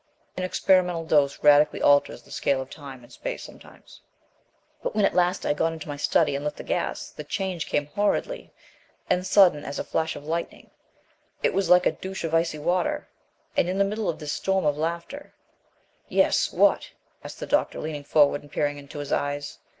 "An 0.35 0.43
experimental 0.43 1.05
dose 1.05 1.43
radically 1.43 1.79
alters 1.79 2.23
the 2.23 2.31
scale 2.31 2.59
of 2.59 2.71
time 2.71 3.03
and 3.03 3.13
space 3.13 3.43
sometimes" 3.43 4.01
"But, 4.81 4.95
when 4.95 5.05
at 5.05 5.13
last 5.13 5.45
I 5.45 5.53
got 5.53 5.73
into 5.73 5.87
my 5.87 5.95
study 5.95 6.35
and 6.35 6.43
lit 6.43 6.55
the 6.55 6.63
gas, 6.63 7.11
the 7.11 7.23
change 7.23 7.67
came 7.67 7.85
horridly, 7.85 8.51
and 9.11 9.27
sudden 9.27 9.63
as 9.63 9.77
a 9.77 9.83
flash 9.83 10.15
of 10.15 10.25
lightning. 10.25 10.71
It 11.43 11.53
was 11.53 11.69
like 11.69 11.85
a 11.85 11.91
douche 11.91 12.23
of 12.23 12.33
icy 12.33 12.57
water, 12.57 13.09
and 13.55 13.69
in 13.69 13.77
the 13.77 13.83
middle 13.85 14.09
of 14.09 14.17
this 14.17 14.33
storm 14.33 14.65
of 14.65 14.75
laughter" 14.75 15.35
"Yes; 16.09 16.51
what?" 16.51 16.89
asked 17.23 17.39
the 17.39 17.45
doctor, 17.45 17.79
leaning 17.79 18.03
forward 18.03 18.41
and 18.41 18.51
peering 18.51 18.79
into 18.79 18.97
his 18.97 19.11
eyes. 19.13 19.59